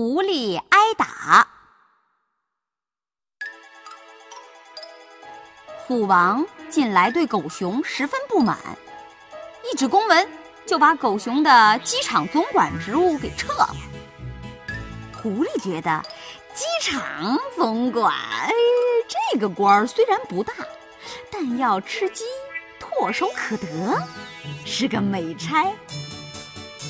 [0.00, 1.48] 狐狸挨打。
[5.76, 8.56] 虎王近来对狗熊十分不满，
[9.64, 10.28] 一纸公文
[10.64, 13.74] 就把狗熊的机场总管职务给撤了。
[15.20, 16.00] 狐狸觉得
[16.54, 18.14] 机场总管
[19.08, 20.54] 这个官儿虽然不大，
[21.28, 22.24] 但要吃鸡
[22.78, 24.00] 唾手可得，
[24.64, 25.66] 是个美差。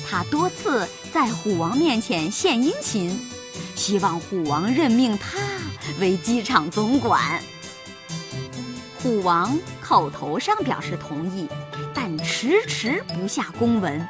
[0.09, 3.29] 他多次在虎王面前献殷勤，
[3.75, 5.37] 希望虎王任命他
[5.99, 7.39] 为机场总管。
[8.97, 11.47] 虎王口头上表示同意，
[11.93, 14.07] 但迟迟不下公文。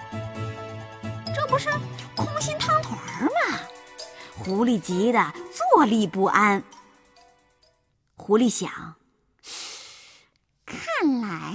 [1.35, 1.67] 这不是
[2.15, 3.59] 空心汤团吗？
[4.37, 6.63] 狐狸急得坐立不安。
[8.15, 8.95] 狐狸想，
[10.65, 11.53] 看来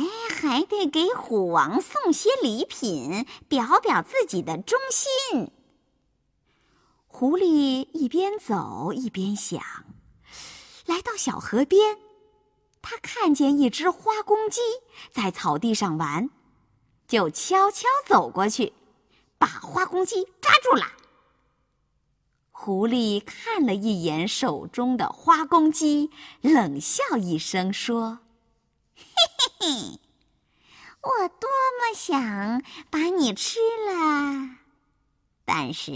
[0.54, 5.50] 还得给虎王送些礼品，表表自己的忠心。
[7.08, 9.60] 狐狸一边走一边想，
[10.86, 11.98] 来到小河边。
[12.80, 14.60] 他看见一只花公鸡
[15.10, 16.30] 在草地上玩，
[17.08, 18.74] 就悄悄走过去，
[19.36, 20.86] 把花公鸡抓住了。
[22.52, 28.20] 狐狸看了一眼手中的花公鸡，冷笑一声说
[28.94, 29.04] ：“嘿
[29.58, 30.00] 嘿嘿，
[31.04, 34.56] 我多么想把你吃了，
[35.44, 35.92] 但是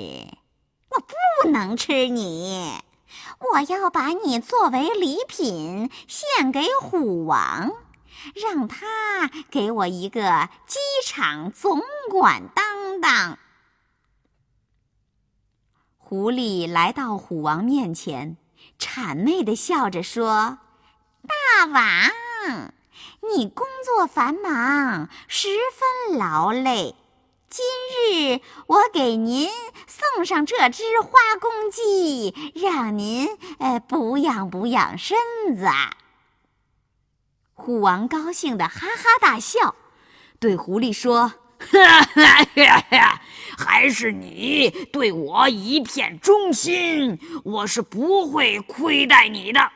[0.90, 2.82] 我不能吃你。”
[3.54, 7.72] 我要把你作为礼品献给虎王，
[8.34, 13.38] 让他给我一个机场总管当当。
[15.96, 18.36] 狐狸来到虎王面前，
[18.78, 20.58] 谄媚地笑着说
[21.26, 22.74] ：“大王，
[23.34, 25.48] 你工作繁忙，十
[26.08, 26.94] 分劳累。”
[27.50, 27.64] 今
[28.12, 29.48] 日我给您
[29.86, 33.26] 送上这只花公鸡，让您
[33.58, 35.16] 呃补养补养身
[35.56, 35.66] 子。
[37.54, 39.74] 虎王高兴的哈哈大笑，
[40.38, 43.22] 对狐狸说：“哈哈哈哈，
[43.56, 49.72] 还是你对我一片忠心，我是不会亏待你的。”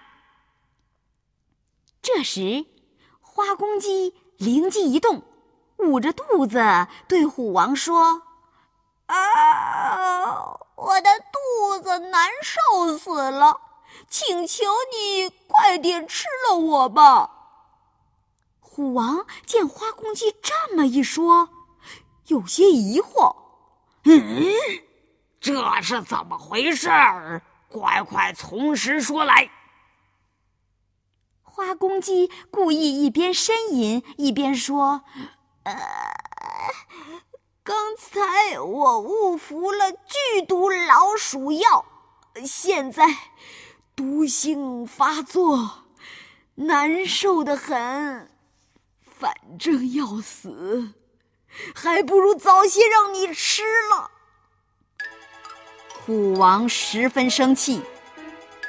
[2.02, 2.66] 这时，
[3.34, 5.22] 花公鸡灵机一动。
[5.78, 8.22] 捂着肚子对虎王说
[9.06, 13.58] ：“啊，我的肚子难受死了，
[14.08, 17.30] 请求你快点吃了我吧。”
[18.60, 21.48] 虎王见花公鸡这么一说，
[22.26, 23.34] 有些疑惑
[24.04, 24.54] ：“嗯，
[25.40, 27.42] 这是怎么回事儿？
[27.68, 29.50] 快快从实说来。”
[31.54, 35.02] 花公鸡故意一边呻吟一边说。
[35.64, 35.74] 呃，
[37.62, 41.84] 刚才我误服了剧毒老鼠药，
[42.44, 43.04] 现在
[43.94, 45.84] 毒性发作，
[46.54, 48.30] 难受的很。
[49.04, 50.94] 反正要死，
[51.74, 54.10] 还不如早些让你吃了。
[56.04, 57.80] 虎王十分生气，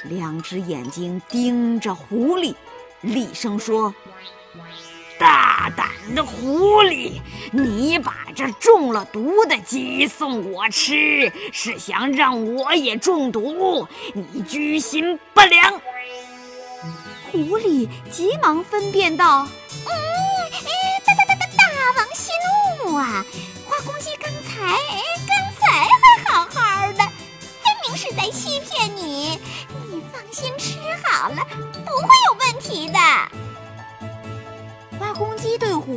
[0.03, 2.53] 两只眼睛盯着狐狸，
[3.03, 3.93] 厉声说。
[5.19, 7.21] 大胆的狐狸，
[7.51, 13.87] 你把这中了毒的鸡送我吃，是想让我也中毒？
[14.13, 15.79] 你居心不良！
[17.31, 19.47] 狐狸急忙分辨道
[19.85, 19.91] ：“嗯，
[20.51, 20.59] 哎
[21.05, 22.31] 大大大大大王息
[22.83, 23.23] 怒啊！
[23.65, 24.75] 花公鸡刚才
[25.27, 29.39] 刚才还好好的，分明是在欺骗你。
[29.89, 31.37] 你放心吃好了，
[31.85, 32.07] 不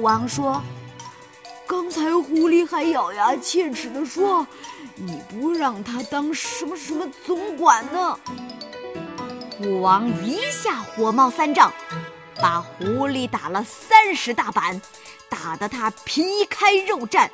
[0.06, 0.62] 王说
[1.67, 4.47] ：“刚才狐狸还咬牙切齿地说，
[4.94, 8.17] 你不让他当什么什么总管呢。”
[9.59, 11.72] 虎王一下火冒三丈，
[12.41, 14.81] 把狐狸打了三十大板，
[15.28, 17.28] 打得他皮开肉绽。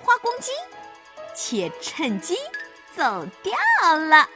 [0.00, 0.52] 花公鸡
[1.36, 2.38] 却趁机
[2.96, 3.52] 走掉
[3.96, 4.26] 了。